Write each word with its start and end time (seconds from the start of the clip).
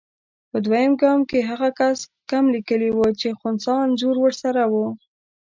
په 0.49 0.57
دویم 0.65 0.91
ګام 1.01 1.19
کې 1.29 1.39
هغه 1.49 1.69
کس 1.79 1.97
کم 2.31 2.43
لیکلي 2.55 2.89
وو 2.93 3.05
چې 3.19 3.37
خنثی 3.39 3.75
انځور 3.83 4.15
ورسره 4.21 4.63
وو. 4.73 4.87